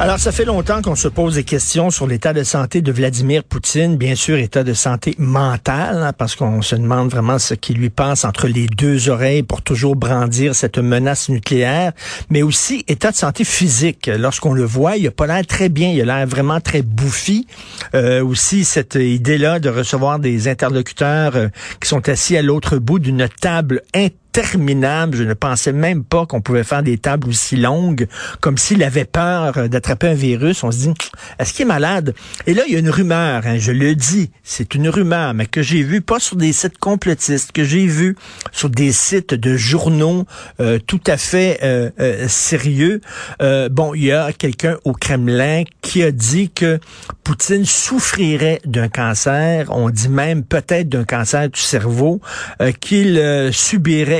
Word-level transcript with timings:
Alors, 0.00 0.20
ça 0.20 0.30
fait 0.30 0.44
longtemps 0.44 0.80
qu'on 0.80 0.94
se 0.94 1.08
pose 1.08 1.34
des 1.34 1.42
questions 1.42 1.90
sur 1.90 2.06
l'état 2.06 2.32
de 2.32 2.44
santé 2.44 2.82
de 2.82 2.92
Vladimir 2.92 3.42
Poutine. 3.42 3.96
Bien 3.96 4.14
sûr, 4.14 4.38
état 4.38 4.62
de 4.62 4.72
santé 4.72 5.16
mental, 5.18 6.04
hein, 6.04 6.12
parce 6.12 6.36
qu'on 6.36 6.62
se 6.62 6.76
demande 6.76 7.10
vraiment 7.10 7.40
ce 7.40 7.54
qui 7.54 7.74
lui 7.74 7.90
passe 7.90 8.24
entre 8.24 8.46
les 8.46 8.68
deux 8.68 9.08
oreilles 9.08 9.42
pour 9.42 9.60
toujours 9.60 9.96
brandir 9.96 10.54
cette 10.54 10.78
menace 10.78 11.28
nucléaire, 11.28 11.90
mais 12.30 12.42
aussi 12.42 12.84
état 12.86 13.10
de 13.10 13.16
santé 13.16 13.42
physique. 13.42 14.06
Lorsqu'on 14.06 14.52
le 14.52 14.62
voit, 14.62 14.96
il 14.96 15.08
a 15.08 15.10
pas 15.10 15.26
l'air 15.26 15.44
très 15.44 15.68
bien, 15.68 15.90
il 15.90 16.00
a 16.02 16.04
l'air 16.18 16.28
vraiment 16.28 16.60
très 16.60 16.82
bouffi. 16.82 17.48
Euh, 17.96 18.24
aussi, 18.24 18.64
cette 18.64 18.94
idée-là 18.94 19.58
de 19.58 19.68
recevoir 19.68 20.20
des 20.20 20.46
interlocuteurs 20.46 21.34
euh, 21.34 21.48
qui 21.82 21.88
sont 21.88 22.08
assis 22.08 22.36
à 22.36 22.42
l'autre 22.42 22.78
bout 22.78 23.00
d'une 23.00 23.28
table 23.40 23.82
interminable. 24.28 25.16
Je 25.16 25.24
ne 25.24 25.34
pensais 25.34 25.72
même 25.72 26.04
pas 26.04 26.26
qu'on 26.26 26.40
pouvait 26.40 26.64
faire 26.64 26.82
des 26.82 26.98
tables 26.98 27.28
aussi 27.28 27.56
longues, 27.56 28.06
comme 28.40 28.58
s'il 28.58 28.82
avait 28.82 29.04
peur 29.04 29.68
d'attraper 29.68 30.08
un 30.08 30.14
virus. 30.14 30.62
On 30.64 30.70
se 30.70 30.78
dit, 30.78 30.92
est-ce 31.38 31.52
qu'il 31.52 31.64
est 31.64 31.68
malade? 31.68 32.14
Et 32.46 32.54
là, 32.54 32.62
il 32.66 32.72
y 32.72 32.76
a 32.76 32.78
une 32.78 32.90
rumeur, 32.90 33.42
hein, 33.46 33.58
je 33.58 33.72
le 33.72 33.94
dis, 33.94 34.30
c'est 34.42 34.74
une 34.74 34.88
rumeur, 34.88 35.34
mais 35.34 35.46
que 35.46 35.62
j'ai 35.62 35.82
vue 35.82 36.00
pas 36.00 36.20
sur 36.20 36.36
des 36.36 36.52
sites 36.52 36.78
complotistes, 36.78 37.52
que 37.52 37.64
j'ai 37.64 37.86
vu 37.86 38.16
sur 38.52 38.70
des 38.70 38.92
sites 38.92 39.34
de 39.34 39.56
journaux 39.56 40.24
euh, 40.60 40.78
tout 40.86 41.00
à 41.06 41.16
fait 41.16 41.58
euh, 41.62 41.90
euh, 42.00 42.28
sérieux. 42.28 43.00
Euh, 43.42 43.68
bon, 43.68 43.94
il 43.94 44.04
y 44.04 44.12
a 44.12 44.32
quelqu'un 44.32 44.76
au 44.84 44.92
Kremlin 44.92 45.64
qui 45.82 46.02
a 46.02 46.10
dit 46.10 46.50
que 46.50 46.78
Poutine 47.24 47.64
souffrirait 47.64 48.60
d'un 48.64 48.88
cancer. 48.88 49.66
On 49.70 49.90
dit 49.90 50.08
même 50.08 50.44
peut-être 50.44 50.88
d'un 50.88 51.04
cancer 51.04 51.48
du 51.48 51.60
cerveau, 51.60 52.20
euh, 52.60 52.72
qu'il 52.72 53.18
euh, 53.18 53.50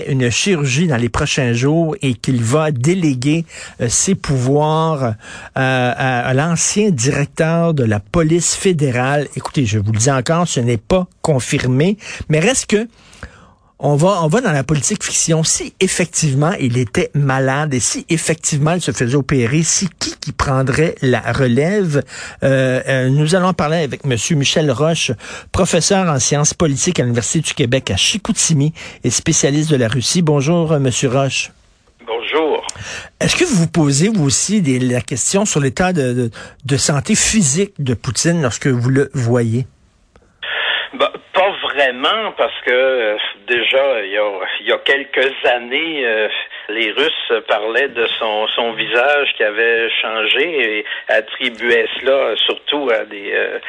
une 0.07 0.31
chirurgie 0.31 0.87
dans 0.87 0.97
les 0.97 1.09
prochains 1.09 1.53
jours 1.53 1.97
et 2.03 2.15
qu'il 2.15 2.43
va 2.43 2.71
déléguer 2.71 3.45
euh, 3.81 3.89
ses 3.89 4.15
pouvoirs 4.15 5.03
euh, 5.05 5.13
à, 5.55 6.29
à 6.29 6.35
l'ancien 6.35 6.91
directeur 6.91 7.75
de 7.75 7.85
la 7.85 8.01
police 8.01 8.55
fédérale. 8.55 9.29
Écoutez, 9.37 9.67
je 9.67 9.79
vous 9.79 9.93
le 9.93 9.99
dis 9.99 10.11
encore, 10.11 10.47
ce 10.47 10.61
n'est 10.61 10.77
pas 10.77 11.07
confirmé, 11.23 11.99
mais 12.29 12.41
reste 12.41 12.67
que 12.67 12.89
on 13.79 13.95
va, 13.97 14.23
on 14.23 14.29
va 14.29 14.41
dans 14.41 14.53
la 14.53 14.65
politique 14.65 15.05
fiction. 15.05 15.45
Si 15.45 15.73
effectivement 15.81 16.53
il 16.59 16.79
était 16.79 17.11
malade 17.15 17.75
et 17.75 17.81
si 17.81 18.05
effectivement 18.09 18.73
il 18.73 18.81
se 18.81 18.93
faisait 18.93 19.15
opérer, 19.15 19.63
si 19.63 19.89
qui 19.99 20.17
qui 20.19 20.33
prendrait 20.33 20.95
la 21.01 21.21
relève? 21.21 22.03
Euh, 22.43 22.83
euh, 22.89 23.09
Nous 23.09 23.35
allons 23.35 23.55
parler 23.55 23.79
avec 23.79 24.05
Monsieur 24.05 24.37
Michel 24.37 24.71
Roche, 24.71 25.13
professeur 25.53 26.09
en 26.09 26.19
sciences 26.19 26.55
politiques 26.55 27.01
à 27.01 27.05
l'Université 27.05 27.41
du 27.41 27.55
Québec 27.55 27.91
à 27.91 27.97
Chicoutimi 27.97 28.73
et 29.05 29.11
spécialiste 29.11 29.71
de 29.71 29.77
la 29.77 29.89
Russie. 29.89 30.23
Bonjour, 30.23 30.79
Monsieur 30.79 31.09
Roche. 31.09 31.53
Bonjour. 32.07 32.67
Est-ce 33.21 33.37
que 33.37 33.45
vous 33.45 33.57
vous 33.57 33.67
posez 33.69 34.09
vous 34.09 34.25
aussi 34.25 34.61
des, 34.61 34.79
la 34.79 35.01
question 35.01 35.45
sur 35.45 35.61
l'état 35.61 35.93
de, 35.93 36.13
de, 36.13 36.31
de 36.65 36.77
santé 36.77 37.15
physique 37.15 37.75
de 37.79 37.95
Poutine 37.95 38.43
lorsque 38.43 38.67
vous 38.67 38.89
le 38.89 39.11
voyez? 39.15 39.67
Vraiment, 41.79 42.33
parce 42.37 42.61
que 42.67 42.73
euh, 42.73 43.17
déjà, 43.47 44.03
il 44.05 44.11
y, 44.11 44.19
a, 44.19 44.31
il 44.63 44.67
y 44.67 44.73
a 44.73 44.79
quelques 44.79 45.33
années, 45.47 46.05
euh, 46.05 46.29
les 46.71 46.91
Russes 46.91 47.33
parlaient 47.47 47.87
de 47.89 48.05
son, 48.19 48.49
son 48.49 48.73
visage 48.73 49.33
qui 49.37 49.45
avait 49.45 49.89
changé 50.03 50.79
et 50.79 50.85
attribuaient 51.07 51.87
cela 52.01 52.35
surtout 52.47 52.91
à 52.91 53.05
des 53.05 53.31
euh, 53.33 53.61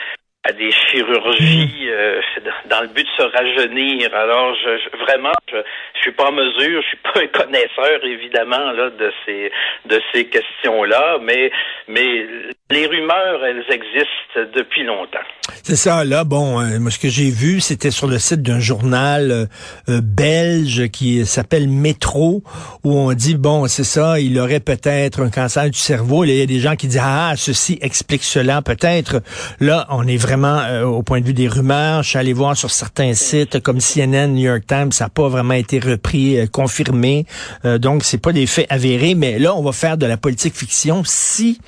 à 0.44 0.54
des 0.54 0.72
chirurgies 0.72 1.90
euh, 1.90 2.20
dans 2.66 2.82
le 2.82 2.88
but 2.88 3.06
de 3.06 3.24
se 3.24 3.30
rajeunir. 3.30 4.16
Alors, 4.16 4.56
je, 4.56 4.78
je- 4.78 4.98
vraiment, 5.04 5.34
je, 5.52 5.58
je 5.96 6.00
suis 6.00 6.12
pas 6.14 6.30
en 6.30 6.32
mesure, 6.32 6.82
je 6.82 6.88
suis 6.88 6.98
pas 6.98 7.20
un 7.22 7.28
connaisseur 7.28 8.04
évidemment 8.06 8.72
là 8.72 8.90
de 8.90 9.14
ces 9.28 9.52
de 9.86 10.02
ces 10.14 10.26
questions-là, 10.30 11.20
mais 11.22 11.52
mais 11.88 12.26
les 12.72 12.86
rumeurs, 12.86 13.44
elles 13.46 13.64
existent 13.74 14.52
depuis 14.56 14.84
longtemps. 14.84 15.20
C'est 15.64 15.76
ça, 15.76 16.06
là, 16.06 16.24
bon, 16.24 16.62
euh, 16.62 16.80
moi, 16.80 16.92
ce 16.92 17.00
que 17.00 17.10
j'ai 17.10 17.32
vu, 17.32 17.62
c'était 17.62 17.90
sur 17.90 18.08
le 18.08 18.20
site 18.20 18.44
d'un 18.44 18.60
journal 18.60 19.32
euh, 19.32 19.46
euh, 19.90 20.02
belge 20.02 20.88
qui 20.90 21.26
s'appelle 21.26 21.68
Métro, 21.68 22.44
où 22.84 22.96
on 22.96 23.14
dit, 23.14 23.36
bon, 23.36 23.68
c'est 23.68 23.84
ça, 23.84 24.20
il 24.20 24.40
aurait 24.40 24.60
peut-être 24.60 25.22
un 25.22 25.30
cancer 25.30 25.70
du 25.70 25.80
cerveau. 25.80 26.24
Il 26.24 26.36
y 26.36 26.42
a 26.42 26.46
des 26.46 26.60
gens 26.60 26.76
qui 26.76 26.88
disent, 26.88 27.02
ah, 27.04 27.34
ceci 27.36 27.80
explique 27.82 28.24
cela, 28.24 28.62
peut-être. 28.62 29.22
Là, 29.60 29.88
on 29.90 30.08
est 30.08 30.18
vraiment 30.18 30.60
euh, 30.60 30.84
au 30.84 31.04
point 31.04 31.22
de 31.22 31.26
vue 31.26 31.34
des 31.34 31.48
rumeurs. 31.48 32.04
Je 32.04 32.10
suis 32.10 32.18
allé 32.18 32.34
voir 32.34 32.56
sur 32.56 32.70
certains 32.70 33.14
sites 33.14 33.60
comme 33.62 33.80
CNN, 33.80 34.28
New 34.28 34.46
York 34.48 34.64
Times, 34.68 34.92
ça 34.92 35.06
n'a 35.06 35.10
pas 35.10 35.28
vraiment 35.28 35.54
été 35.54 35.80
repris, 35.80 36.40
euh, 36.40 36.48
confirmé. 36.48 37.26
Euh, 37.66 37.78
donc, 37.78 38.04
c'est 38.04 38.22
pas 38.22 38.32
des 38.32 38.46
faits 38.46 38.68
avérés, 38.70 39.16
mais 39.16 39.40
là, 39.40 39.56
on 39.56 39.64
va 39.64 39.72
faire 39.72 39.98
de 39.98 40.06
la 40.06 40.18
politique 40.18 40.56
fiction 40.56 41.04
si, 41.06 41.60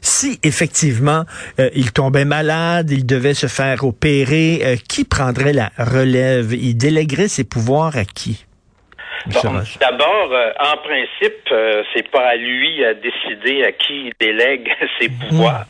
si 0.00 0.38
effectivement, 0.50 1.22
euh, 1.60 1.70
il 1.74 1.92
tombait 1.92 2.24
malade, 2.24 2.90
il 2.90 3.06
devait 3.06 3.34
se 3.34 3.46
faire 3.46 3.84
opérer, 3.84 4.60
euh, 4.62 4.76
qui 4.88 5.04
prendrait 5.04 5.52
la 5.52 5.70
relève? 5.78 6.52
Il 6.52 6.74
déléguerait 6.76 7.28
ses 7.28 7.44
pouvoirs 7.44 7.96
à 7.96 8.04
qui? 8.04 8.44
Bon? 9.26 9.62
D'abord, 9.80 10.32
euh, 10.32 10.50
en 10.58 10.76
principe, 10.78 11.48
euh, 11.52 11.82
c'est 11.92 12.08
pas 12.10 12.26
à 12.34 12.36
lui 12.36 12.84
à 12.84 12.94
décider 12.94 13.64
à 13.64 13.72
qui 13.72 14.06
il 14.06 14.12
délègue 14.18 14.68
ses 15.00 15.08
pouvoirs. 15.08 15.66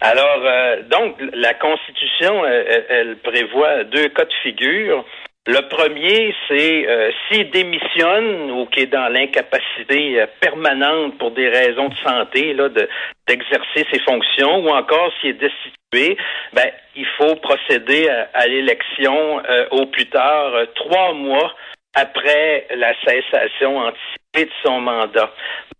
Alors, 0.00 0.42
euh, 0.44 0.82
donc, 0.90 1.14
la 1.32 1.54
Constitution, 1.54 2.44
elle, 2.44 2.84
elle 2.88 3.16
prévoit 3.18 3.84
deux 3.84 4.08
cas 4.08 4.24
de 4.24 4.34
figure. 4.42 5.04
Le 5.44 5.60
premier, 5.68 6.32
c'est 6.46 6.86
euh, 6.86 7.10
s'il 7.26 7.50
démissionne 7.50 8.52
ou 8.52 8.66
qu'il 8.66 8.84
est 8.84 8.86
dans 8.86 9.08
l'incapacité 9.08 10.20
euh, 10.20 10.26
permanente 10.40 11.18
pour 11.18 11.32
des 11.32 11.48
raisons 11.48 11.88
de 11.88 11.96
santé, 11.96 12.54
là, 12.54 12.68
de 12.68 12.88
d'exercer 13.26 13.84
ses 13.92 13.98
fonctions, 14.00 14.64
ou 14.64 14.68
encore 14.68 15.12
s'il 15.20 15.30
est 15.30 15.32
destitué, 15.40 16.16
ben, 16.52 16.70
il 16.94 17.06
faut 17.18 17.34
procéder 17.36 18.08
à, 18.08 18.30
à 18.34 18.46
l'élection 18.46 19.42
euh, 19.44 19.66
au 19.72 19.86
plus 19.86 20.06
tard 20.06 20.54
euh, 20.54 20.66
trois 20.76 21.12
mois 21.12 21.52
après 21.94 22.68
la 22.76 22.94
cessation 23.04 23.78
anticipée 23.78 24.21
de 24.34 24.48
son 24.64 24.80
mandat. 24.80 25.30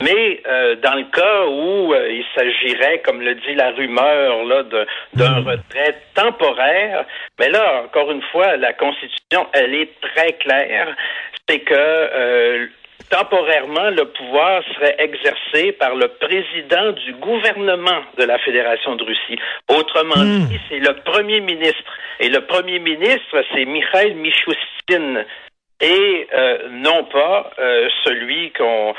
Mais 0.02 0.42
euh, 0.46 0.76
dans 0.76 0.94
le 0.94 1.04
cas 1.04 1.46
où 1.46 1.94
euh, 1.94 2.10
il 2.10 2.24
s'agirait, 2.34 3.00
comme 3.04 3.20
le 3.20 3.34
dit 3.34 3.54
la 3.54 3.70
rumeur, 3.70 4.44
là, 4.44 4.62
d'un 5.14 5.36
retrait 5.36 6.02
temporaire, 6.14 7.04
mais 7.38 7.48
là, 7.48 7.84
encore 7.84 8.10
une 8.10 8.22
fois, 8.30 8.56
la 8.56 8.72
Constitution, 8.72 9.46
elle 9.52 9.74
est 9.74 10.00
très 10.00 10.32
claire, 10.34 10.94
c'est 11.48 11.60
que 11.60 11.74
euh, 11.74 12.66
temporairement, 13.10 13.90
le 13.90 14.06
pouvoir 14.06 14.62
serait 14.74 14.96
exercé 14.98 15.72
par 15.72 15.94
le 15.94 16.08
président 16.08 16.92
du 16.92 17.12
gouvernement 17.14 18.02
de 18.18 18.24
la 18.24 18.38
Fédération 18.38 18.96
de 18.96 19.04
Russie. 19.04 19.38
Autrement 19.68 20.16
Hmm. 20.16 20.46
dit, 20.46 20.60
c'est 20.68 20.78
le 20.78 20.94
premier 21.04 21.40
ministre. 21.40 21.92
Et 22.20 22.28
le 22.28 22.40
premier 22.40 22.78
ministre, 22.78 23.44
c'est 23.52 23.64
Mikhail 23.64 24.14
Mishustin 24.14 25.24
et 25.82 26.28
euh, 26.32 26.68
non 26.70 27.04
pas 27.04 27.50
euh, 27.58 27.88
celui 28.04 28.52
qu'on 28.52 28.94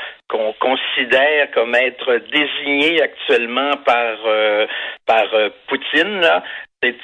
considère 0.60 1.50
comme 1.52 1.74
être 1.74 2.20
désigné 2.30 3.02
actuellement 3.02 3.72
par 3.84 4.16
euh, 4.26 4.66
par 5.06 5.24
euh, 5.34 5.48
Poutine 5.66 6.20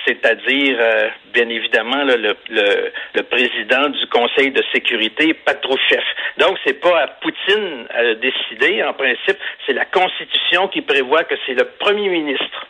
c'est-à-dire 0.06 0.76
euh, 0.78 1.08
bien 1.32 1.48
évidemment 1.48 2.04
le, 2.04 2.16
le, 2.16 2.92
le 3.14 3.22
président 3.22 3.88
du 3.88 4.06
Conseil 4.08 4.50
de 4.50 4.62
sécurité 4.74 5.32
Patrouchev. 5.32 6.02
Donc 6.38 6.58
c'est 6.64 6.80
pas 6.80 7.00
à 7.00 7.06
Poutine 7.06 7.86
à 7.91 8.02
le 8.02 8.16
décider 8.16 8.82
en 8.82 8.92
principe, 8.92 9.38
c'est 9.66 9.72
la 9.72 9.86
Constitution 9.86 10.68
qui 10.68 10.82
prévoit 10.82 11.24
que 11.24 11.34
c'est 11.47 11.54
le 11.54 11.64
premier 11.78 12.08
ministre. 12.08 12.69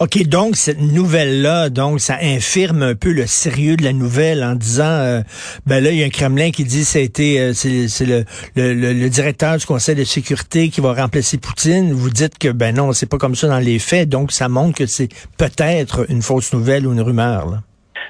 OK, 0.00 0.22
donc 0.28 0.54
cette 0.54 0.80
nouvelle-là, 0.80 1.70
donc 1.70 1.98
ça 1.98 2.18
infirme 2.22 2.82
un 2.84 2.94
peu 2.94 3.10
le 3.12 3.26
sérieux 3.26 3.74
de 3.76 3.82
la 3.82 3.92
nouvelle 3.92 4.44
en 4.44 4.54
disant, 4.54 4.84
euh, 4.84 5.20
ben 5.66 5.82
là, 5.82 5.90
il 5.90 5.98
y 5.98 6.04
a 6.04 6.06
un 6.06 6.10
Kremlin 6.10 6.52
qui 6.52 6.62
dit 6.62 6.86
été, 6.94 7.40
euh, 7.40 7.52
c'est 7.52 8.06
le, 8.06 8.24
le, 8.54 8.74
le- 8.74 8.92
le 8.92 9.08
directeur 9.08 9.56
du 9.56 9.66
Conseil 9.66 9.96
de 9.96 10.04
sécurité 10.04 10.68
qui 10.68 10.80
va 10.80 10.92
remplacer 10.94 11.38
Poutine. 11.38 11.92
Vous 11.92 12.10
dites 12.10 12.38
que, 12.38 12.48
ben 12.48 12.76
non, 12.76 12.92
c'est 12.92 13.10
pas 13.10 13.18
comme 13.18 13.34
ça 13.34 13.48
dans 13.48 13.58
les 13.58 13.80
faits, 13.80 14.08
donc 14.08 14.30
ça 14.30 14.48
montre 14.48 14.78
que 14.78 14.86
c'est 14.86 15.08
peut-être 15.36 16.06
une 16.08 16.22
fausse 16.22 16.52
nouvelle 16.52 16.86
ou 16.86 16.92
une 16.92 17.00
rumeur. 17.00 17.46
Là. 17.50 17.58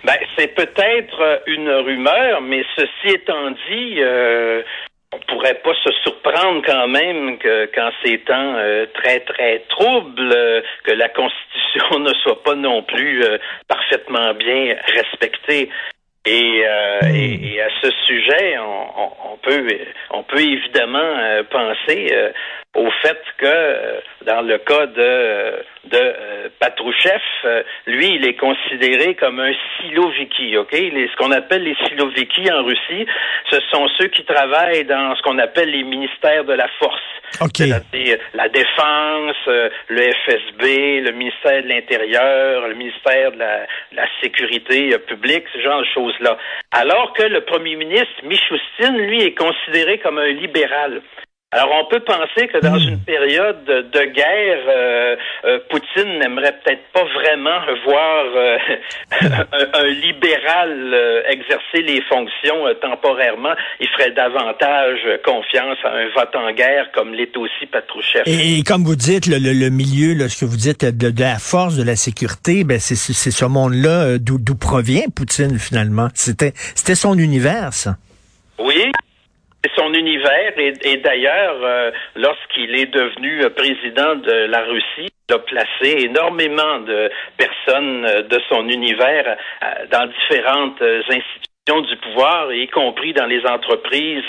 Ben, 0.04 0.14
c'est 0.36 0.54
peut-être 0.54 1.42
une 1.46 1.70
rumeur, 1.70 2.42
mais 2.42 2.62
ceci 2.76 3.14
étant 3.14 3.50
dit, 3.50 3.94
euh, 4.00 4.62
on 5.12 5.18
pourrait 5.20 5.60
pas 5.64 5.74
se 5.84 5.90
surprendre 6.02 6.62
quand 6.66 6.88
même 6.88 7.38
que 7.38 7.66
qu'en 7.74 7.90
ces 8.04 8.18
temps 8.20 8.54
euh, 8.56 8.86
très 8.94 9.20
très 9.20 9.60
troubles, 9.70 10.32
euh, 10.34 10.60
que 10.84 10.92
la 10.92 11.08
Constitution 11.08 11.98
ne 12.00 12.12
soit 12.22 12.42
pas 12.42 12.54
non 12.54 12.82
plus 12.82 13.22
euh, 13.24 13.38
parfaitement 13.68 14.34
bien 14.34 14.76
respectée. 14.94 15.70
Et, 16.26 16.62
euh, 16.66 17.00
et, 17.14 17.54
et 17.54 17.62
à 17.62 17.68
ce 17.80 17.90
sujet, 18.06 18.58
on, 18.58 19.02
on- 19.02 19.12
on 19.32 19.36
peut 19.38 19.66
on 20.10 20.22
peut 20.24 20.40
évidemment 20.40 20.98
euh, 20.98 21.42
penser 21.44 22.08
euh, 22.12 22.30
au 22.74 22.90
fait 23.02 23.18
que 23.38 24.00
dans 24.24 24.42
le 24.42 24.58
cas 24.58 24.86
de, 24.86 25.64
de 25.86 26.14
Patrouchev, 26.60 27.22
lui, 27.86 28.14
il 28.16 28.26
est 28.26 28.36
considéré 28.36 29.14
comme 29.14 29.40
un 29.40 29.52
siloviki, 29.80 30.56
ok? 30.56 30.72
ce 30.72 31.16
qu'on 31.16 31.32
appelle 31.32 31.64
les 31.64 31.76
siloviki 31.86 32.50
en 32.52 32.64
Russie, 32.64 33.06
ce 33.50 33.58
sont 33.72 33.88
ceux 33.98 34.08
qui 34.08 34.24
travaillent 34.24 34.84
dans 34.84 35.16
ce 35.16 35.22
qu'on 35.22 35.38
appelle 35.38 35.70
les 35.70 35.82
ministères 35.82 36.44
de 36.44 36.52
la 36.52 36.68
force. 36.78 37.02
C'est-à-dire 37.54 38.18
la 38.34 38.48
défense, 38.48 39.36
le 39.46 40.12
FSB, 40.24 41.00
le 41.00 41.12
ministère 41.12 41.62
de 41.62 41.68
l'Intérieur, 41.68 42.68
le 42.68 42.74
ministère 42.74 43.32
de 43.32 43.38
la, 43.38 43.60
de 43.92 43.96
la 43.96 44.06
Sécurité 44.22 44.96
publique, 45.06 45.44
ce 45.52 45.60
genre 45.60 45.80
de 45.80 45.86
choses-là. 45.94 46.38
Alors 46.72 47.12
que 47.14 47.22
le 47.22 47.42
premier 47.42 47.76
ministre, 47.76 48.24
Michoustine, 48.24 48.98
lui, 48.98 49.22
est 49.22 49.34
considéré 49.34 49.98
comme 49.98 50.18
un 50.18 50.32
libéral. 50.32 51.02
Alors, 51.50 51.70
on 51.80 51.88
peut 51.88 52.04
penser 52.04 52.46
que 52.48 52.60
dans 52.60 52.78
hmm. 52.78 52.88
une 52.88 53.00
période 53.00 53.64
de 53.64 54.04
guerre, 54.12 54.64
euh, 54.68 55.16
euh, 55.46 55.58
Poutine 55.70 56.18
n'aimerait 56.18 56.52
peut-être 56.62 56.82
pas 56.92 57.04
vraiment 57.04 57.58
voir 57.86 58.24
euh, 58.36 58.58
un, 59.72 59.88
libéral 59.88 60.94
exercer 61.30 61.80
les 61.80 62.02
fonctions 62.02 62.66
temporairement. 62.82 63.54
Il 63.80 63.88
ferait 63.88 64.10
davantage 64.10 64.98
confiance 65.24 65.78
à 65.84 65.92
un 65.92 66.08
vote 66.10 66.36
en 66.36 66.52
guerre 66.52 66.92
comme 66.92 67.14
l'est 67.14 67.34
aussi 67.38 67.64
Patrouchev. 67.72 68.24
Et, 68.26 68.62
comme 68.62 68.84
vous 68.84 68.96
dites, 68.96 69.26
le, 69.26 69.38
le, 69.38 69.70
milieu, 69.70 70.12
là, 70.12 70.28
ce 70.28 70.40
que 70.40 70.44
vous 70.44 70.58
dites 70.58 70.84
de, 70.84 71.10
de, 71.10 71.20
la 71.22 71.38
force 71.38 71.76
de 71.76 71.82
la 71.82 71.96
sécurité, 71.96 72.62
ben 72.64 72.78
c'est 72.78 72.94
ce 72.94 73.44
monde-là 73.46 74.18
d'où 74.18 74.54
provient 74.54 75.08
Poutine 75.16 75.58
finalement? 75.58 76.08
C'était 76.12 76.52
c'était 76.74 76.94
son 76.94 77.16
univers, 77.18 77.72
ça. 77.72 77.96
Oui, 78.58 78.92
son 79.76 79.92
univers 79.94 80.52
et, 80.58 80.96
d'ailleurs, 80.98 81.56
euh, 81.62 81.90
lorsqu'il 82.16 82.78
est 82.78 82.86
devenu 82.86 83.42
euh, 83.42 83.50
président 83.50 84.16
de 84.16 84.46
la 84.46 84.62
Russie, 84.62 85.10
il 85.28 85.34
a 85.34 85.38
placé 85.38 86.04
énormément 86.04 86.80
de 86.80 87.10
personnes 87.36 88.04
euh, 88.04 88.22
de 88.22 88.40
son 88.48 88.68
univers 88.68 89.36
dans 89.90 90.06
différentes 90.06 90.80
institutions 90.82 91.80
du 91.82 91.96
pouvoir, 91.96 92.50
y 92.52 92.66
compris 92.68 93.12
dans 93.12 93.26
les 93.26 93.44
entreprises 93.44 94.24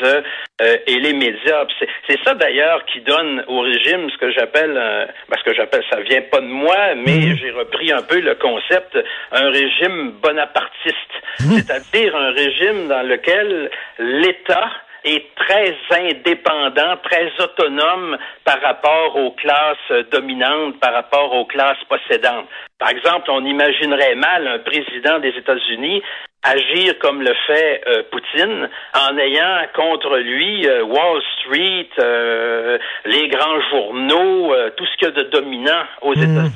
et 0.62 1.00
les 1.00 1.14
médias. 1.14 1.66
C'est 2.06 2.20
ça 2.26 2.34
d'ailleurs 2.34 2.84
qui 2.84 3.00
donne 3.00 3.46
au 3.48 3.62
régime 3.62 4.10
ce 4.10 4.18
que 4.18 4.30
j'appelle, 4.32 5.08
parce 5.30 5.42
que 5.44 5.54
j'appelle, 5.54 5.84
ça 5.90 6.02
vient 6.02 6.22
pas 6.24 6.42
de 6.42 6.48
moi, 6.48 6.96
mais 6.96 7.16
mhm. 7.16 7.38
j'ai 7.38 7.52
repris 7.52 7.94
un 7.94 8.02
peu 8.02 8.20
le 8.20 8.36
concept, 8.36 8.98
un 9.32 9.50
régime 9.52 10.12
bonapartiste, 10.22 11.14
mhm. 11.40 11.52
c'est-à-dire 11.52 12.14
un 12.14 12.32
régime 12.32 12.90
dans 12.90 13.08
lequel 13.08 13.72
l'État 14.00 14.70
est 15.04 15.26
très 15.36 15.76
indépendant, 15.92 16.98
très 17.04 17.32
autonome 17.40 18.18
par 18.44 18.62
rapport 18.62 19.16
aux 19.16 19.32
classes 19.32 20.06
dominantes, 20.12 20.80
par 20.80 20.94
rapport 20.94 21.34
aux 21.34 21.46
classes 21.46 21.84
possédantes. 21.88 22.48
Par 22.78 22.90
exemple, 22.90 23.30
on 23.30 23.44
imaginerait 23.46 24.16
mal 24.16 24.48
un 24.48 24.60
président 24.60 25.20
des 25.20 25.30
États-Unis 25.30 26.02
agir 26.44 26.98
comme 27.00 27.22
le 27.22 27.34
fait 27.48 27.82
euh, 27.88 28.04
Poutine 28.12 28.70
en 28.96 29.18
ayant 29.18 29.68
contre 29.76 30.18
lui 30.18 30.68
euh, 30.68 30.84
Wall 30.84 31.22
Street, 31.38 31.90
euh, 32.00 32.78
les 33.06 33.28
grands 33.28 33.62
journaux, 33.70 34.54
tout 34.78 34.86
ce 34.86 34.98
qu'il 34.98 35.08
y 35.08 35.12
a 35.12 35.24
de 35.24 35.30
dominant 35.30 35.84
aux 36.02 36.16
hmm. 36.16 36.24
États-Unis. 36.24 36.52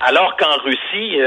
Alors 0.00 0.36
qu'en 0.36 0.58
Russie, 0.62 1.18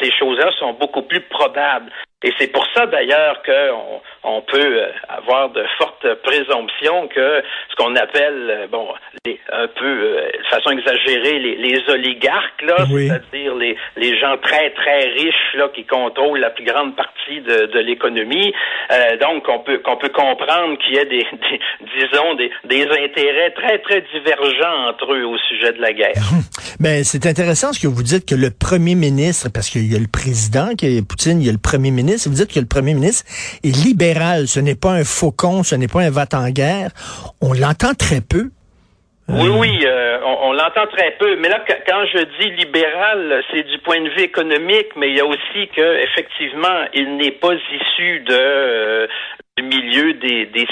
ces 0.00 0.12
choses-là 0.12 0.52
sont 0.60 0.74
beaucoup 0.74 1.02
plus 1.02 1.22
probables. 1.22 1.90
Et 2.24 2.32
c'est 2.38 2.48
pour 2.48 2.66
ça 2.74 2.86
d'ailleurs 2.86 3.42
qu'on 3.42 4.00
on 4.24 4.40
peut 4.42 4.58
euh, 4.58 4.86
avoir 5.08 5.50
de 5.50 5.64
fortes 5.78 6.06
présomptions 6.22 7.08
que 7.08 7.42
ce 7.70 7.76
qu'on 7.76 7.96
appelle, 7.96 8.48
euh, 8.50 8.66
bon, 8.70 8.86
un 9.26 9.66
peu 9.66 9.84
euh, 9.84 10.28
de 10.38 10.46
façon 10.48 10.70
exagérée, 10.70 11.38
les, 11.38 11.56
les 11.56 11.82
oligarques, 11.88 12.62
là, 12.62 12.76
c'est-à-dire 12.88 13.54
les, 13.56 13.76
les 13.96 14.18
gens 14.18 14.36
très, 14.38 14.70
très 14.70 15.08
riches 15.08 15.54
là, 15.54 15.68
qui 15.74 15.84
contrôlent 15.84 16.38
la 16.38 16.50
plus 16.50 16.64
grande 16.64 16.94
partie 16.94 17.40
de, 17.40 17.66
de 17.66 17.78
l'économie. 17.80 18.52
donc, 19.20 19.48
on 19.48 19.60
peut 19.60 19.78
qu'on 19.78 19.96
peut 19.96 20.10
comprendre 20.10 20.78
qu'il 20.78 20.94
y 20.94 20.98
a 20.98 21.04
des, 21.04 21.26
disons, 21.96 22.34
des, 22.34 22.50
des 22.64 22.84
intérêts 22.84 23.50
très, 23.50 23.78
très 23.78 24.04
divergents 24.14 24.88
entre 24.88 25.12
eux 25.12 25.24
au 25.24 25.38
sujet 25.48 25.72
de 25.72 25.80
la 25.80 25.92
guerre. 25.92 26.22
Mais 26.80 26.98
ben, 26.98 27.04
c'est 27.04 27.26
intéressant 27.26 27.72
ce 27.72 27.80
que 27.80 27.86
vous 27.86 28.02
dites 28.02 28.28
que 28.28 28.34
le 28.34 28.50
premier 28.50 28.94
ministre, 28.94 29.48
parce 29.52 29.70
qu'il 29.70 29.90
y 29.90 29.96
a 29.96 29.98
le 29.98 30.08
président, 30.10 30.74
qui 30.76 30.98
est 30.98 31.06
Poutine, 31.06 31.40
il 31.40 31.46
y 31.46 31.48
a 31.48 31.52
le 31.52 31.58
premier 31.58 31.90
ministre, 31.90 32.11
vous 32.26 32.34
dites 32.34 32.52
que 32.52 32.60
le 32.60 32.66
premier 32.66 32.94
ministre 32.94 33.24
est 33.64 33.76
libéral. 33.84 34.48
Ce 34.48 34.60
n'est 34.60 34.74
pas 34.74 34.92
un 34.92 35.04
faucon, 35.04 35.62
ce 35.62 35.74
n'est 35.74 35.88
pas 35.88 36.00
un 36.00 36.10
va 36.10 36.26
en 36.34 36.50
guerre. 36.50 36.90
On 37.40 37.52
l'entend 37.52 37.94
très 37.94 38.20
peu. 38.20 38.50
Oui, 39.28 39.46
euh, 39.46 39.58
oui, 39.58 39.80
euh, 39.84 40.18
on, 40.24 40.52
l'entend 40.52 40.86
très 40.88 41.12
peu. 41.12 41.36
Mais 41.36 41.48
là, 41.48 41.64
quand 41.86 42.04
je 42.12 42.18
dis 42.40 42.50
libéral, 42.56 43.42
c'est 43.50 43.62
du 43.62 43.78
point 43.78 44.00
de 44.00 44.08
vue 44.10 44.22
économique, 44.22 44.88
mais 44.96 45.10
il 45.10 45.16
y 45.16 45.20
a 45.20 45.26
aussi 45.26 45.68
que 45.74 46.02
effectivement, 46.02 46.84
il 46.92 47.16
n'est 47.16 47.30
pas 47.30 47.54
issu 47.54 48.20
de 48.20 48.34
euh, 48.34 49.06
du 49.58 49.64
milieu 49.64 50.14
des, 50.14 50.46
des 50.46 50.66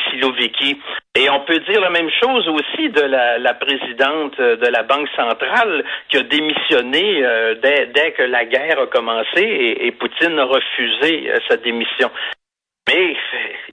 Et 1.16 1.28
on 1.30 1.40
peut 1.40 1.58
dire 1.60 1.80
la 1.80 1.90
même 1.90 2.10
chose 2.22 2.48
aussi 2.48 2.88
de 2.88 3.02
la, 3.02 3.54
présidente 3.54 4.38
de 4.38 4.66
la 4.66 4.82
Banque 4.82 5.08
centrale 5.14 5.84
qui 6.08 6.16
a 6.16 6.22
démissionné 6.22 7.22
dès, 7.62 7.86
dès, 7.86 8.12
que 8.12 8.22
la 8.22 8.44
guerre 8.46 8.80
a 8.80 8.86
commencé 8.86 9.42
et, 9.42 9.90
Poutine 9.92 10.38
a 10.38 10.44
refusé 10.44 11.30
sa 11.48 11.56
démission. 11.58 12.10
Mais 12.88 13.14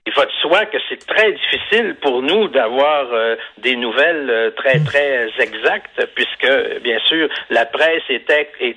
il 0.06 0.13
va 0.13 0.25
de 0.25 0.31
soi 0.42 0.65
que 0.65 0.77
c'est 0.89 1.06
très 1.07 1.31
difficile 1.31 1.95
pour 2.01 2.21
nous 2.21 2.50
d'avoir 2.50 3.12
euh, 3.12 3.36
des 3.57 3.75
nouvelles 3.75 4.30
euh, 4.30 4.51
très, 4.51 4.80
très 4.80 5.27
exactes, 5.39 6.06
puisque, 6.13 6.80
bien 6.81 7.00
sûr, 7.06 7.27
la 7.50 7.65
presse 7.65 8.04
est 8.09 8.25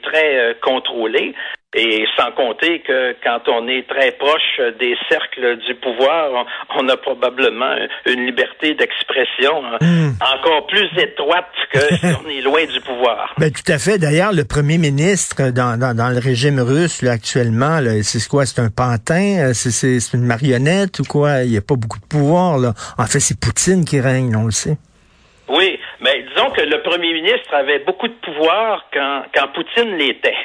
très 0.02 0.38
euh, 0.38 0.54
contrôlée. 0.62 1.34
Et 1.76 2.04
sans 2.16 2.32
compter 2.32 2.80
que 2.80 3.14
quand 3.22 3.42
on 3.46 3.68
est 3.68 3.86
très 3.88 4.10
proche 4.12 4.60
des 4.80 4.96
cercles 5.08 5.56
du 5.68 5.76
pouvoir, 5.76 6.44
on, 6.76 6.88
a 6.88 6.96
probablement 6.96 7.76
une 8.06 8.26
liberté 8.26 8.74
d'expression 8.74 9.64
hein, 9.64 9.78
hmm. 9.80 10.10
encore 10.20 10.66
plus 10.66 10.88
étroite 10.98 11.46
que 11.72 11.78
si 11.94 12.06
on 12.06 12.28
est 12.28 12.40
loin 12.40 12.64
du 12.64 12.80
pouvoir. 12.80 13.32
Ben, 13.38 13.52
tout 13.52 13.70
à 13.70 13.78
fait. 13.78 13.98
D'ailleurs, 13.98 14.32
le 14.32 14.44
premier 14.44 14.78
ministre 14.78 15.52
dans, 15.52 15.78
dans, 15.78 15.96
dans 15.96 16.08
le 16.08 16.18
régime 16.18 16.58
russe 16.58 17.02
là, 17.02 17.12
actuellement, 17.12 17.78
c'est 18.02 18.28
quoi? 18.28 18.46
C'est 18.46 18.60
un 18.60 18.70
pantin? 18.70 19.52
C'est 19.54 20.12
une 20.12 20.26
marionnette 20.26 20.98
ou 20.98 21.04
quoi? 21.04 21.44
Il 21.44 21.52
n'y 21.52 21.56
a 21.56 21.62
pas 21.62 21.76
beaucoup 21.76 22.00
de 22.00 22.06
pouvoir. 22.06 22.58
Là. 22.58 22.74
En 22.98 23.06
fait, 23.06 23.20
c'est 23.20 23.38
Poutine 23.38 23.84
qui 23.84 24.00
règne, 24.00 24.34
on 24.34 24.46
le 24.46 24.50
sait. 24.50 24.76
Oui, 25.48 25.78
mais 26.00 26.24
disons 26.28 26.50
que 26.50 26.62
le 26.62 26.82
premier 26.82 27.12
ministre 27.12 27.52
avait 27.54 27.80
beaucoup 27.80 28.08
de 28.08 28.14
pouvoir 28.14 28.86
quand, 28.92 29.22
quand 29.34 29.48
Poutine 29.48 29.96
l'était. 29.96 30.36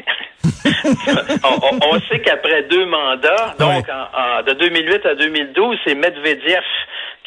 on, 1.43 1.99
sait 2.09 2.19
qu'après 2.19 2.63
deux 2.63 2.85
mandats, 2.85 3.55
donc 3.59 3.87
de 4.45 4.53
2008 4.53 5.05
à 5.05 5.15
2012, 5.15 5.77
c'est 5.85 5.95
Medvedev 5.95 6.63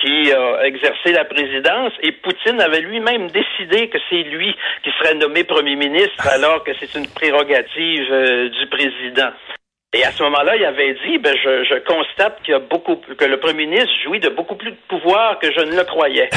qui 0.00 0.33
a 0.33 0.64
exercé 0.64 1.12
la 1.12 1.25
présidence 1.25 1.93
et 2.03 2.12
Poutine 2.12 2.61
avait 2.61 2.81
lui-même 2.81 3.29
décidé 3.31 3.88
que 3.88 3.99
c'est 4.09 4.23
lui 4.23 4.55
qui 4.85 4.91
serait 4.99 5.14
nommé 5.14 5.45
premier 5.45 5.76
ministre 5.76 6.26
alors 6.29 6.62
que 6.62 6.71
c'est 6.79 6.95
une 6.95 7.09
prérogative 7.09 8.07
euh, 8.12 8.49
du 8.49 8.67
président. 8.67 9.31
Et 9.95 10.04
à 10.04 10.12
ce 10.12 10.23
moment-là, 10.23 10.54
il 10.54 10.64
avait 10.66 10.92
dit, 10.92 11.16
ben, 11.16 11.35
je, 11.42 11.83
constate 11.87 12.42
qu'il 12.42 12.52
y 12.52 12.54
a 12.54 12.59
beaucoup, 12.59 12.97
que 12.97 13.25
le 13.25 13.40
premier 13.40 13.64
ministre 13.64 13.88
jouit 14.04 14.21
de 14.21 14.28
beaucoup 14.28 14.54
plus 14.54 14.73
de 14.73 14.76
pouvoir 14.87 15.38
que 15.38 15.50
je 15.50 15.61
ne 15.61 15.75
le 15.75 15.83
croyais. 15.85 16.28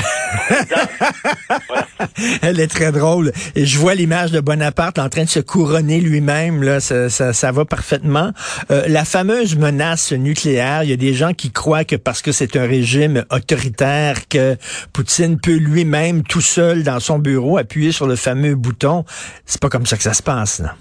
Elle 2.44 2.62
est 2.62 2.72
très 2.72 2.94
drôle. 2.94 3.34
Et 3.56 3.66
je 3.66 3.78
vois 3.78 3.94
l'image 3.94 4.32
de 4.32 4.40
Bonaparte 4.40 5.00
en 5.00 5.10
train 5.10 5.26
de 5.26 5.30
se 5.30 5.42
couronner 5.42 6.00
lui-même. 6.00 6.64
Là, 6.64 6.80
ça 6.80 7.52
va 7.52 7.66
parfaitement. 7.66 8.32
Euh, 8.72 8.84
la 8.88 9.04
fameuse 9.04 9.58
menace 9.58 10.14
nucléaire, 10.14 10.84
il 10.84 10.90
y 10.90 10.94
a 10.94 10.98
des 10.98 11.14
gens 11.14 11.34
qui 11.34 11.52
croient 11.52 11.84
que 11.84 11.98
parce 11.98 12.22
que 12.22 12.32
c'est 12.32 12.56
un 12.56 12.66
régime 12.66 13.26
autoritaire, 13.32 14.30
que 14.30 14.56
Poutine 14.94 15.38
peut 15.42 15.58
lui-même, 15.58 16.24
tout 16.24 16.40
seul 16.40 16.84
dans 16.84 17.02
son 17.02 17.20
bureau, 17.20 17.58
appuyer 17.58 17.92
sur 17.92 18.08
le 18.08 18.16
fameux 18.16 18.56
bouton. 18.56 19.04
C'est 19.46 19.62
pas 19.62 19.68
comme 19.68 19.86
ça 19.86 19.98
que 19.98 20.04
ça 20.04 20.14
se 20.14 20.24
passe. 20.24 20.60
Là. 20.60 20.76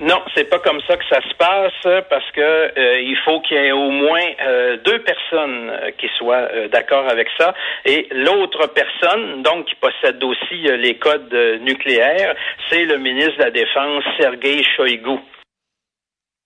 Non, 0.00 0.22
c'est 0.34 0.48
pas 0.48 0.58
comme 0.58 0.80
ça 0.88 0.96
que 0.96 1.04
ça 1.08 1.20
se 1.20 1.34
passe 1.34 2.04
parce 2.08 2.30
que 2.32 2.40
euh, 2.40 3.00
il 3.00 3.16
faut 3.24 3.40
qu'il 3.40 3.56
y 3.56 3.60
ait 3.60 3.72
au 3.72 3.90
moins 3.90 4.24
euh, 4.42 4.76
deux 4.78 5.00
personnes 5.00 5.70
euh, 5.70 5.90
qui 5.98 6.08
soient 6.18 6.48
d'accord 6.68 7.08
avec 7.08 7.28
ça 7.38 7.54
et 7.84 8.08
l'autre 8.10 8.66
personne, 8.68 9.42
donc 9.42 9.66
qui 9.66 9.74
possède 9.76 10.22
aussi 10.22 10.62
les 10.62 10.96
codes 10.98 11.34
nucléaires, 11.60 12.34
c'est 12.70 12.84
le 12.84 12.98
ministre 12.98 13.38
de 13.38 13.44
la 13.44 13.50
Défense 13.50 14.04
Sergei 14.18 14.62
Shoigu. 14.76 15.18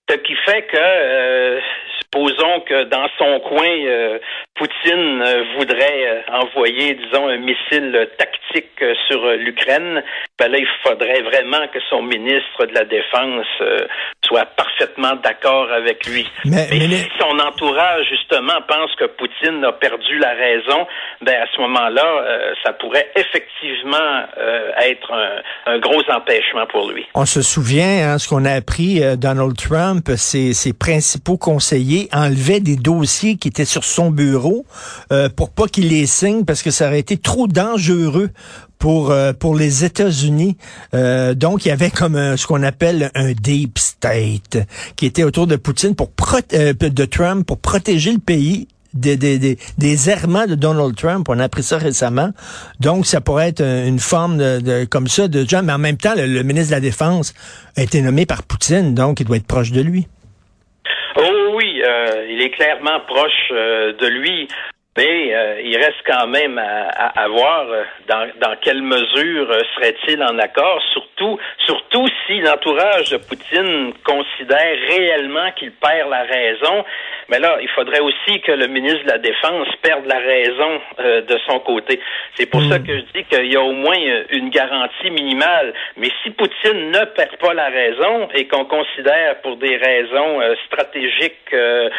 Ce 0.08 0.16
qui 0.16 0.34
fait 0.46 0.62
que 0.62 1.60
supposons 2.00 2.60
que 2.60 2.84
dans 2.84 3.08
son 3.18 3.40
coin 3.40 4.18
Poutine 4.58 5.22
euh, 5.22 5.44
voudrait 5.56 6.06
euh, 6.08 6.20
envoyer, 6.32 6.94
disons, 6.94 7.28
un 7.28 7.36
missile 7.36 8.08
tactique 8.18 8.82
euh, 8.82 8.94
sur 9.06 9.24
l'Ukraine, 9.36 10.02
ben 10.36 10.50
là, 10.50 10.58
il 10.58 10.66
faudrait 10.82 11.22
vraiment 11.22 11.66
que 11.72 11.78
son 11.88 12.02
ministre 12.02 12.66
de 12.66 12.74
la 12.74 12.84
Défense 12.84 13.46
soit 14.24 14.46
parfaitement 14.56 15.14
d'accord 15.22 15.70
avec 15.72 16.06
lui. 16.06 16.26
Mais, 16.44 16.66
si 16.68 17.08
son 17.18 17.38
entourage, 17.38 18.06
justement, 18.08 18.60
pense 18.66 18.94
que 18.96 19.04
Poutine 19.04 19.64
a 19.64 19.72
perdu 19.72 20.18
la 20.18 20.30
raison, 20.30 20.86
ben 21.22 21.34
à 21.42 21.46
ce 21.54 21.60
moment-là, 21.60 22.54
ça 22.64 22.72
pourrait 22.74 23.10
effectivement 23.16 24.24
être 24.80 25.12
un, 25.66 25.78
gros 25.78 26.02
empêchement 26.10 26.66
pour 26.66 26.90
lui. 26.90 27.06
On 27.14 27.26
se 27.26 27.42
souvient, 27.42 28.12
hein, 28.12 28.18
ce 28.18 28.28
qu'on 28.28 28.44
a 28.44 28.52
appris, 28.52 29.00
Donald 29.16 29.56
Trump, 29.56 30.08
ses, 30.16 30.52
ses 30.52 30.72
principaux 30.72 31.36
conseillers 31.36 32.08
enlevaient 32.12 32.60
des 32.60 32.76
dossiers 32.76 33.36
qui 33.36 33.48
étaient 33.48 33.64
sur 33.64 33.84
son 33.84 34.10
bureau 34.10 34.47
euh, 35.12 35.28
pour 35.28 35.50
pas 35.50 35.66
qu'il 35.66 35.88
les 35.88 36.06
signe 36.06 36.44
parce 36.44 36.62
que 36.62 36.70
ça 36.70 36.86
aurait 36.86 37.00
été 37.00 37.16
trop 37.16 37.46
dangereux 37.46 38.30
pour 38.78 39.10
euh, 39.10 39.32
pour 39.32 39.54
les 39.54 39.84
États-Unis. 39.84 40.56
Euh, 40.94 41.34
donc 41.34 41.64
il 41.64 41.68
y 41.68 41.72
avait 41.72 41.90
comme 41.90 42.36
ce 42.36 42.46
qu'on 42.46 42.62
appelle 42.62 43.10
un 43.14 43.32
deep 43.32 43.78
state 43.78 44.58
qui 44.96 45.06
était 45.06 45.24
autour 45.24 45.46
de 45.46 45.56
Poutine 45.56 45.94
pour 45.94 46.10
de 46.50 47.04
Trump 47.04 47.46
pour 47.46 47.58
protéger 47.58 48.12
le 48.12 48.18
pays 48.18 48.68
des, 48.94 49.16
des, 49.16 49.58
des, 49.78 50.10
errements 50.10 50.46
de 50.46 50.54
Donald 50.54 50.96
Trump. 50.96 51.28
On 51.28 51.38
a 51.38 51.44
appris 51.44 51.62
ça 51.62 51.78
récemment. 51.78 52.30
Donc, 52.80 53.06
ça 53.06 53.20
pourrait 53.20 53.48
être 53.48 53.62
une 53.62 53.98
forme 53.98 54.38
de, 54.38 54.84
comme 54.86 55.08
ça 55.08 55.28
de 55.28 55.46
gens. 55.46 55.62
Mais 55.62 55.72
en 55.72 55.78
même 55.78 55.98
temps, 55.98 56.14
le, 56.16 56.42
ministre 56.42 56.70
de 56.70 56.76
la 56.76 56.80
Défense 56.80 57.34
a 57.76 57.82
été 57.82 58.00
nommé 58.00 58.26
par 58.26 58.42
Poutine, 58.42 58.94
donc 58.94 59.20
il 59.20 59.26
doit 59.26 59.36
être 59.36 59.46
proche 59.46 59.72
de 59.72 59.82
lui. 59.82 60.08
Oh 61.16 61.47
euh, 61.84 62.26
il 62.28 62.42
est 62.42 62.50
clairement 62.50 63.00
proche 63.00 63.50
euh, 63.50 63.92
de 63.94 64.06
lui, 64.06 64.48
mais 64.96 65.34
euh, 65.34 65.60
il 65.62 65.76
reste 65.76 66.02
quand 66.06 66.26
même 66.26 66.58
à, 66.58 67.28
voir 67.28 67.66
dans, 68.08 68.28
dans, 68.40 68.56
quelle 68.60 68.82
mesure 68.82 69.48
serait-il 69.74 70.22
en 70.22 70.38
accord, 70.38 70.82
surtout, 70.92 71.07
surtout 71.66 72.06
si 72.26 72.40
l'entourage 72.40 73.10
de 73.10 73.16
Poutine 73.18 73.92
considère 74.04 74.76
réellement 74.88 75.50
qu'il 75.56 75.72
perd 75.72 76.10
la 76.10 76.22
raison 76.22 76.84
mais 77.28 77.38
là, 77.38 77.58
il 77.60 77.68
faudrait 77.68 78.00
aussi 78.00 78.40
que 78.40 78.52
le 78.52 78.66
ministre 78.68 79.02
de 79.02 79.10
la 79.10 79.18
Défense 79.18 79.68
perde 79.82 80.06
la 80.06 80.18
raison 80.18 80.80
euh, 80.98 81.20
de 81.22 81.38
son 81.46 81.58
côté. 81.60 82.00
C'est 82.34 82.46
pour 82.46 82.62
ça 82.62 82.78
hmm. 82.78 82.86
que 82.86 82.96
je 82.96 83.04
dis 83.14 83.24
qu'il 83.24 83.52
y 83.52 83.56
a 83.56 83.60
au 83.60 83.72
moins 83.72 83.98
euh, 83.98 84.24
une 84.30 84.48
garantie 84.48 85.10
minimale. 85.10 85.74
Mais 85.98 86.08
si 86.22 86.30
Poutine 86.30 86.90
ne 86.90 87.04
perd 87.04 87.36
pas 87.36 87.52
la 87.52 87.68
raison 87.68 88.28
et 88.34 88.46
qu'on 88.48 88.64
considère 88.64 89.40
pour 89.42 89.56
des 89.56 89.76
raisons 89.76 90.40
euh, 90.40 90.54
stratégiques 90.66 91.34
que 91.48 91.90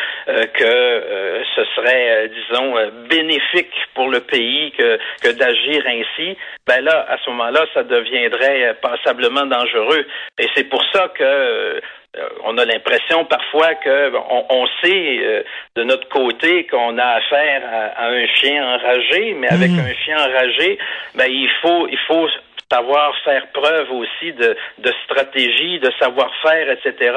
ce 1.55 1.65
serait, 1.75 2.29
disons, 2.29 2.75
bénéfique 3.09 3.73
pour 3.93 4.09
le 4.09 4.19
pays 4.19 4.71
que, 4.77 4.99
que 5.21 5.31
d'agir 5.31 5.83
ainsi, 5.87 6.37
ben 6.69 6.81
là, 6.81 7.03
à 7.09 7.17
ce 7.17 7.31
moment-là, 7.31 7.65
ça 7.73 7.81
deviendrait 7.81 8.75
passablement 8.79 9.47
dangereux. 9.47 10.05
Et 10.37 10.47
c'est 10.53 10.65
pour 10.65 10.83
ça 10.93 11.07
que 11.17 11.23
euh, 11.23 12.27
on 12.43 12.57
a 12.59 12.65
l'impression 12.65 13.25
parfois 13.25 13.73
que 13.75 14.11
on, 14.49 14.67
sait 14.83 15.19
euh, 15.19 15.43
de 15.75 15.83
notre 15.83 16.07
côté 16.09 16.67
qu'on 16.67 16.97
a 16.99 17.05
affaire 17.05 17.61
à, 17.97 18.05
un 18.07 18.27
chien 18.27 18.63
enragé, 18.63 19.35
mais 19.39 19.47
avec 19.47 19.71
mhm. 19.71 19.79
un 19.79 19.93
chien 19.93 20.17
enragé, 20.17 20.77
ben 21.15 21.27
il 21.27 21.49
faut 21.61 21.87
il 21.87 21.99
faut 22.07 22.27
savoir 22.71 23.15
faire 23.23 23.47
preuve 23.51 23.91
aussi 23.91 24.31
de, 24.33 24.55
de 24.77 24.93
stratégie, 25.05 25.79
de 25.79 25.91
savoir-faire, 25.99 26.69
etc. 26.69 27.15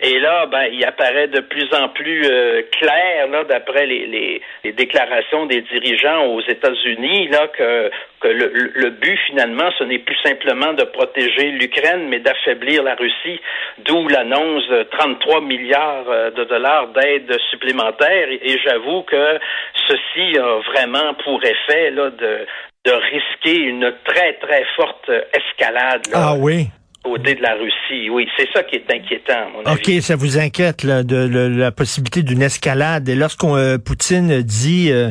Et 0.00 0.18
là, 0.18 0.46
ben, 0.46 0.64
il 0.72 0.84
apparaît 0.84 1.28
de 1.28 1.40
plus 1.40 1.68
en 1.74 1.90
plus 1.90 2.26
euh, 2.26 2.62
clair, 2.72 3.28
là, 3.28 3.44
d'après 3.44 3.86
les, 3.86 4.06
les, 4.06 4.42
les, 4.64 4.72
déclarations 4.72 5.46
des 5.46 5.60
dirigeants 5.60 6.26
aux 6.26 6.40
États-Unis, 6.40 7.28
là, 7.28 7.46
que, 7.48 7.90
que 8.20 8.28
le, 8.28 8.72
le, 8.74 8.90
but 8.90 9.16
finalement, 9.26 9.70
ce 9.78 9.84
n'est 9.84 9.98
plus 9.98 10.16
simplement 10.24 10.72
de 10.72 10.84
protéger 10.84 11.52
l'Ukraine, 11.52 12.08
mais 12.08 12.18
d'affaiblir 12.18 12.82
la 12.82 12.96
Russie, 12.96 13.40
d'où 13.78 14.08
l'annonce 14.08 14.66
de 14.68 14.82
33 14.84 15.42
milliards 15.42 16.08
euh, 16.08 16.30
de 16.30 16.44
dollars 16.44 16.88
d'aide 16.88 17.38
supplémentaire. 17.50 18.28
Et, 18.30 18.58
j'avoue 18.64 19.02
que 19.02 19.38
ceci 19.86 20.36
a 20.38 20.58
vraiment 20.72 21.14
pour 21.22 21.42
effet 21.44 21.90
là, 21.90 22.10
de, 22.10 22.46
de 22.84 22.92
risquer 22.92 23.58
une 23.58 23.92
très, 24.04 24.34
très 24.34 24.64
forte 24.76 25.10
escalade. 25.34 26.02
ah 26.12 26.34
oui? 26.36 26.68
Côté 27.02 27.34
de 27.34 27.40
la 27.40 27.54
Russie, 27.54 28.10
oui, 28.10 28.26
c'est 28.36 28.46
ça 28.52 28.62
qui 28.62 28.76
est 28.76 28.92
inquiétant. 28.92 29.48
mon 29.54 29.72
ok, 29.72 30.02
ça 30.02 30.16
vous 30.16 30.38
inquiète 30.38 30.82
là, 30.82 31.02
de, 31.02 31.16
la 31.16 31.72
possibilité 31.72 32.22
d'une 32.22 32.42
escalade. 32.42 33.08
Et 33.08 33.14
lorsqu'on 33.14 33.56
euh, 33.56 33.78
Poutine 33.78 34.42
dit 34.42 34.92
euh, 34.92 35.10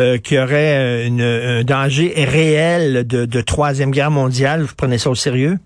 euh, 0.00 0.18
qu'il 0.18 0.36
y 0.36 0.40
aurait 0.40 1.06
un 1.06 1.62
danger 1.62 2.12
réel 2.16 3.06
de, 3.06 3.24
de 3.24 3.40
troisième 3.40 3.92
guerre 3.92 4.10
mondiale, 4.10 4.62
vous 4.62 4.74
prenez 4.76 4.98
ça 4.98 5.10
au 5.10 5.14
sérieux? 5.14 5.58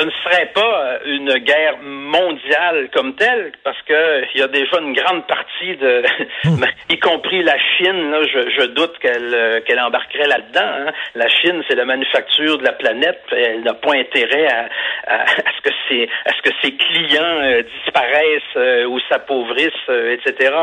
Ce 0.00 0.06
ne 0.06 0.10
serait 0.24 0.46
pas 0.54 0.98
une 1.04 1.34
guerre 1.38 1.76
mondiale 1.82 2.88
comme 2.94 3.14
telle, 3.16 3.52
parce 3.64 3.80
que 3.82 4.24
il 4.34 4.40
y 4.40 4.42
a 4.42 4.48
déjà 4.48 4.78
une 4.80 4.94
grande 4.94 5.26
partie 5.26 5.76
de, 5.76 6.02
hmm. 6.44 6.64
y 6.90 6.98
compris 6.98 7.42
la 7.42 7.58
Chine, 7.76 8.10
là, 8.10 8.22
je, 8.22 8.50
je 8.50 8.66
doute 8.68 8.98
qu'elle 8.98 9.34
euh, 9.34 9.60
qu'elle 9.60 9.80
embarquerait 9.80 10.26
là-dedans. 10.26 10.60
Hein. 10.64 10.92
La 11.14 11.28
Chine, 11.28 11.62
c'est 11.68 11.74
la 11.74 11.84
manufacture 11.84 12.58
de 12.58 12.64
la 12.64 12.72
planète. 12.72 13.20
Elle 13.32 13.62
n'a 13.62 13.74
pas 13.74 13.94
intérêt 13.94 14.46
à, 14.48 14.68
à, 15.06 15.26
ce 15.26 15.68
que 15.68 15.74
ses 15.88 16.08
à 16.24 16.32
ce 16.32 16.42
que 16.42 16.56
ses 16.62 16.74
clients 16.76 17.40
euh, 17.42 17.62
disparaissent 17.62 18.56
euh, 18.56 18.86
ou 18.86 18.98
s'appauvrissent, 19.08 19.88
etc. 19.88 20.54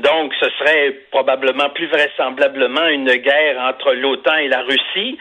Donc, 0.00 0.32
ce 0.40 0.48
serait 0.58 0.94
probablement 1.10 1.70
plus 1.70 1.86
vraisemblablement 1.86 2.86
une 2.86 3.12
guerre 3.16 3.60
entre 3.60 3.92
l'OTAN 3.92 4.36
et 4.36 4.48
la 4.48 4.62
Russie. 4.62 5.18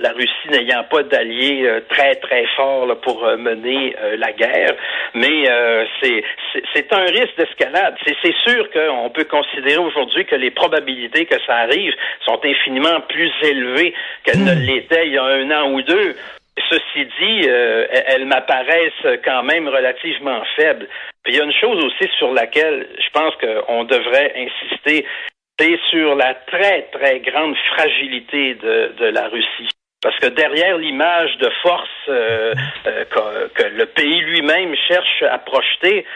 La 0.00 0.12
Russie 0.12 0.48
n'ayant 0.50 0.84
pas 0.84 1.02
d'alliés 1.02 1.68
très 1.88 2.14
très 2.16 2.46
forts 2.56 2.86
pour 3.02 3.15
mener 3.36 3.94
la 4.16 4.32
guerre, 4.32 4.74
mais 5.14 5.48
euh, 5.48 5.84
c'est 6.74 6.92
un 6.92 7.04
risque 7.04 7.36
d'escalade. 7.36 7.96
C'est 8.04 8.34
sûr 8.46 8.70
qu'on 8.70 9.10
peut 9.10 9.24
considérer 9.24 9.78
aujourd'hui 9.78 10.24
que 10.24 10.34
les 10.34 10.50
probabilités 10.50 11.26
que 11.26 11.36
ça 11.46 11.56
arrive 11.56 11.94
sont 12.24 12.40
infiniment 12.44 13.00
plus 13.08 13.32
élevées 13.42 13.94
qu'elles 14.24 14.44
ne 14.44 14.54
hmm. 14.54 14.66
l'étaient 14.66 15.06
il 15.06 15.14
y 15.14 15.18
a 15.18 15.24
un 15.24 15.50
an 15.50 15.72
ou 15.72 15.82
deux. 15.82 16.16
Ceci 16.70 17.06
dit, 17.20 17.48
euh, 17.48 17.86
elles 17.90 18.24
m'apparaissent 18.24 19.20
quand 19.24 19.42
même 19.42 19.68
relativement 19.68 20.42
faibles. 20.56 20.88
Puis 21.22 21.34
il 21.34 21.38
y 21.38 21.40
a 21.40 21.44
une 21.44 21.52
chose 21.52 21.84
aussi 21.84 22.10
sur 22.18 22.32
laquelle 22.32 22.86
je 22.98 23.10
pense 23.10 23.34
qu'on 23.36 23.84
devrait 23.84 24.32
insister, 24.36 25.06
c'est 25.58 25.78
sur 25.90 26.14
la 26.14 26.34
très, 26.34 26.82
très 26.92 27.20
grande 27.20 27.56
fragilité 27.74 28.54
de, 28.54 28.92
de 28.98 29.06
la 29.06 29.28
Russie. 29.28 29.68
Parce 30.06 30.20
que 30.20 30.28
derrière 30.28 30.78
l'image 30.78 31.36
de 31.38 31.50
force 31.62 31.88
euh, 32.08 32.54
euh, 32.86 33.04
que, 33.52 33.64
le 33.64 33.86
pays 33.86 34.20
lui-même 34.20 34.72
cherche 34.86 35.24
à 35.28 35.36
projeter, 35.38 36.06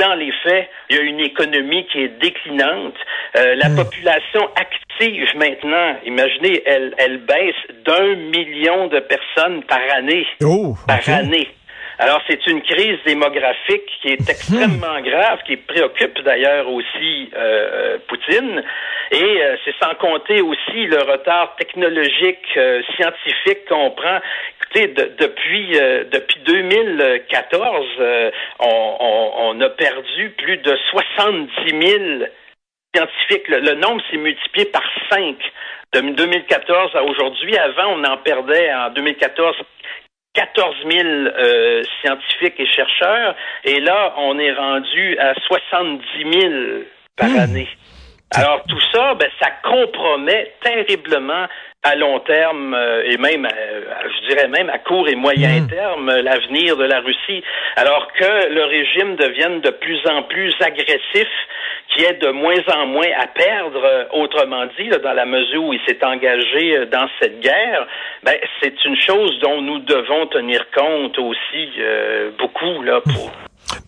dans 0.00 0.14
les 0.14 0.32
faits, 0.42 0.68
il 0.90 0.96
y 0.96 0.98
a 0.98 1.02
une 1.02 1.20
économie 1.20 1.86
qui 1.86 2.00
est 2.00 2.20
déclinante. 2.20 2.96
Euh, 3.36 3.54
la 3.54 3.70
population 3.70 4.50
active 4.56 5.28
maintenant, 5.36 5.94
imaginez, 6.04 6.60
elle, 6.66 6.92
elle 6.98 7.18
baisse 7.18 7.54
d'un 7.84 8.16
million 8.16 8.88
de 8.88 8.98
personnes 8.98 9.62
par 9.62 9.78
année. 9.94 10.26
Oh, 10.42 10.74
par 10.88 11.08
année. 11.08 11.48
Alors, 11.98 12.20
c'est 12.28 12.44
une 12.46 12.62
crise 12.62 12.98
démographique 13.06 13.88
qui 14.02 14.08
est 14.08 14.20
extrêmement 14.28 15.00
grave, 15.02 15.38
qui 15.46 15.56
préoccupe 15.56 16.20
d'ailleurs 16.24 16.68
aussi 16.68 17.30
euh, 17.36 17.98
Poutine. 18.08 18.62
Et 19.10 19.42
euh, 19.42 19.56
c'est 19.64 19.74
sans 19.82 19.94
compter 19.94 20.40
aussi 20.42 20.86
le 20.86 20.98
retard 20.98 21.54
technologique, 21.56 22.46
euh, 22.56 22.82
scientifique 22.96 23.66
qu'on 23.68 23.90
prend. 23.90 24.20
Écoutez, 24.60 24.88
depuis 24.88 25.78
depuis 26.10 26.40
2014, 26.40 27.86
on, 28.60 28.96
on, 29.38 29.60
a 29.60 29.68
perdu 29.70 30.30
plus 30.38 30.58
de 30.58 30.76
70 30.90 31.50
000 31.68 32.24
scientifiques. 32.94 33.48
Le, 33.48 33.60
le 33.60 33.74
nombre 33.74 34.02
s'est 34.10 34.16
multiplié 34.16 34.66
par 34.66 34.84
5 35.10 35.36
de 35.94 36.00
2014 36.00 36.96
à 36.96 37.04
aujourd'hui. 37.04 37.56
Avant, 37.56 37.94
on 37.94 38.04
en 38.04 38.16
perdait 38.18 38.72
en 38.74 38.90
2014 38.90 39.56
14 40.36 40.76
000 40.90 41.08
euh, 41.08 41.82
scientifiques 42.00 42.60
et 42.60 42.66
chercheurs, 42.66 43.34
et 43.64 43.80
là, 43.80 44.14
on 44.18 44.38
est 44.38 44.52
rendu 44.52 45.18
à 45.18 45.34
70 45.34 46.04
000 46.40 46.54
par 47.16 47.30
hmm. 47.30 47.38
année. 47.38 47.68
Alors 48.34 48.62
tout 48.68 48.80
ça, 48.92 49.14
ben, 49.14 49.28
ça 49.40 49.50
compromet 49.62 50.52
terriblement 50.62 51.46
à 51.82 51.94
long 51.94 52.18
terme 52.20 52.74
euh, 52.74 53.04
et 53.04 53.16
même, 53.16 53.46
euh, 53.46 53.80
je 54.04 54.28
dirais 54.28 54.48
même 54.48 54.68
à 54.68 54.78
court 54.78 55.08
et 55.08 55.14
moyen 55.14 55.60
hmm. 55.60 55.68
terme, 55.68 56.10
l'avenir 56.10 56.76
de 56.76 56.84
la 56.84 57.00
Russie. 57.00 57.42
Alors 57.76 58.12
que 58.12 58.52
le 58.52 58.64
régime 58.64 59.16
devienne 59.16 59.60
de 59.60 59.70
plus 59.70 60.00
en 60.08 60.24
plus 60.24 60.52
agressif, 60.60 61.28
qui 61.96 62.04
est 62.04 62.20
de 62.20 62.30
moins 62.30 62.62
en 62.74 62.86
moins 62.86 63.08
à 63.18 63.26
perdre, 63.26 63.82
euh, 63.82 64.04
autrement 64.12 64.66
dit, 64.78 64.88
dans 65.02 65.12
la 65.12 65.24
mesure 65.24 65.64
où 65.64 65.72
il 65.72 65.80
s'est 65.86 66.04
engagé 66.04 66.76
euh, 66.76 66.86
dans 66.86 67.08
cette 67.20 67.40
guerre, 67.40 67.86
ben, 68.22 68.36
c'est 68.60 68.84
une 68.84 68.96
chose 68.96 69.38
dont 69.40 69.62
nous 69.62 69.78
devons 69.80 70.26
tenir 70.26 70.66
compte 70.74 71.18
aussi 71.18 71.70
euh, 71.78 72.30
beaucoup 72.38 72.82
là 72.82 73.00
pour 73.00 73.30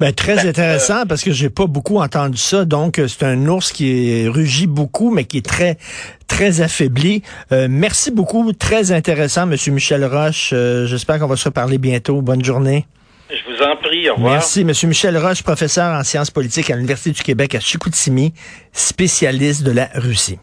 Ben, 0.00 0.12
très 0.12 0.36
Ben, 0.36 0.48
intéressant 0.48 1.06
parce 1.06 1.22
que 1.22 1.32
j'ai 1.32 1.50
pas 1.50 1.66
beaucoup 1.66 1.98
entendu 1.98 2.38
ça. 2.38 2.64
Donc, 2.64 2.98
euh, 2.98 3.08
c'est 3.08 3.24
un 3.24 3.46
ours 3.46 3.72
qui 3.72 4.28
rugit 4.28 4.66
beaucoup, 4.66 5.10
mais 5.10 5.24
qui 5.24 5.38
est 5.38 5.46
très, 5.46 5.78
très 6.26 6.60
affaibli. 6.60 7.22
Euh, 7.52 7.66
merci 7.70 8.10
beaucoup. 8.10 8.52
Très 8.52 8.92
intéressant, 8.92 9.46
Monsieur 9.46 9.72
Michel 9.72 10.04
Roche. 10.04 10.50
Euh, 10.52 10.86
J'espère 10.86 11.18
qu'on 11.18 11.26
va 11.26 11.36
se 11.36 11.44
reparler 11.44 11.78
bientôt. 11.78 12.22
Bonne 12.22 12.44
journée. 12.44 12.86
Je 13.30 13.52
vous 13.52 13.62
en 13.62 13.76
prie. 13.76 14.08
Au 14.08 14.14
revoir. 14.14 14.32
Merci, 14.34 14.64
Monsieur 14.64 14.88
Michel 14.88 15.16
Roche, 15.18 15.42
professeur 15.42 15.94
en 15.94 16.02
sciences 16.02 16.30
politiques 16.30 16.70
à 16.70 16.76
l'Université 16.76 17.10
du 17.10 17.22
Québec 17.22 17.54
à 17.54 17.60
Chicoutimi, 17.60 18.32
spécialiste 18.72 19.64
de 19.64 19.72
la 19.72 19.90
Russie. 19.94 20.38